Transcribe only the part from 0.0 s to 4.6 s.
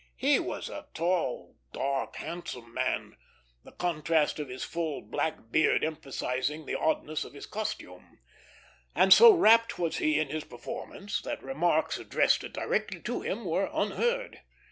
He was a tall, dark, handsome man, the contrast of